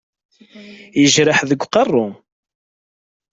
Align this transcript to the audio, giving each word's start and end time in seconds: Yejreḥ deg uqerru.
Yejreḥ 1.01 1.39
deg 1.49 1.61
uqerru. 1.65 2.05